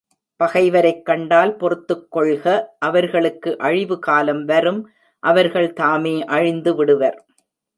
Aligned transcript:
பகைவரைக் 0.35 1.05
கண்டால் 1.05 1.57
பொறுத்துக்கொள்க 1.57 2.65
அவர்களுக்கு 2.79 3.57
அழிவு 3.57 3.99
காலம் 3.99 4.45
வரும் 4.45 4.89
அவர்கள் 5.19 5.73
தாமே 5.73 6.23
அழிந்து 6.23 6.75
விடுவர். 6.75 7.25